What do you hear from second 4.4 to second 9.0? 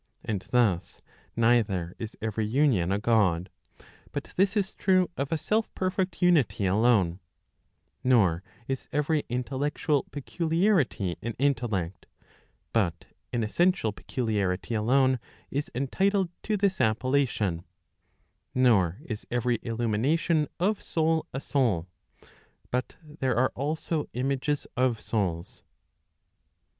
is true of a self perfect unity alone, nor is